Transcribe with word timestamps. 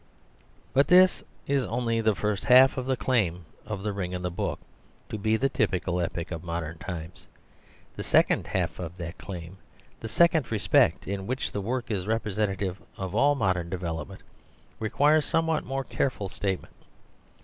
But 0.73 0.87
this 0.87 1.23
is 1.45 1.63
only 1.63 2.01
the 2.01 2.15
first 2.15 2.45
half 2.45 2.75
of 2.75 2.87
the 2.87 2.97
claim 2.97 3.45
of 3.67 3.83
The 3.83 3.93
Ring 3.93 4.15
and 4.15 4.25
the 4.25 4.31
Book 4.31 4.59
to 5.09 5.19
be 5.19 5.37
the 5.37 5.47
typical 5.47 5.99
epic 6.01 6.31
of 6.31 6.43
modern 6.43 6.79
times. 6.79 7.27
The 7.95 8.01
second 8.01 8.47
half 8.47 8.79
of 8.79 8.97
that 8.97 9.19
claim, 9.19 9.59
the 9.99 10.07
second 10.09 10.51
respect 10.51 11.07
in 11.07 11.27
which 11.27 11.51
the 11.51 11.61
work 11.61 11.91
is 11.91 12.07
representative 12.07 12.81
of 12.97 13.13
all 13.13 13.35
modern 13.35 13.69
development, 13.69 14.23
requires 14.79 15.23
somewhat 15.23 15.65
more 15.65 15.83
careful 15.83 16.29
statement. 16.29 16.73